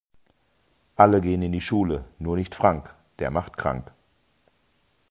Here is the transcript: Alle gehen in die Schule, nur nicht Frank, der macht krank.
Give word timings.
Alle 0.95 1.21
gehen 1.21 1.43
in 1.43 1.51
die 1.51 1.61
Schule, 1.61 2.05
nur 2.17 2.35
nicht 2.35 2.55
Frank, 2.55 2.91
der 3.19 3.29
macht 3.29 3.55
krank. 3.55 3.91